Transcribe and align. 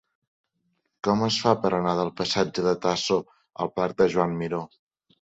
Com 1.07 1.21
es 1.27 1.37
fa 1.43 1.53
per 1.67 1.71
anar 1.81 1.93
del 2.01 2.11
passatge 2.23 2.67
de 2.71 2.75
Tasso 2.89 3.21
al 3.67 3.75
parc 3.81 4.05
de 4.05 4.13
Joan 4.17 4.39
Miró? 4.43 4.69